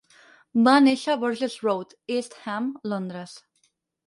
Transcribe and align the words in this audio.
Va 0.67 0.71
néixer 0.85 1.11
a 1.15 1.19
Burges 1.25 1.57
Road, 1.67 1.93
East 2.17 2.39
Ham, 2.47 2.71
Londres. 2.95 3.37